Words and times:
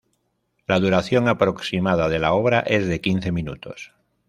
La 0.65 0.79
duración 0.79 1.27
aproximada 1.27 2.09
de 2.09 2.17
la 2.17 2.33
obra 2.33 2.61
es 2.61 2.87
de 2.87 3.01
quince 3.01 3.31
minutos. 3.31 3.93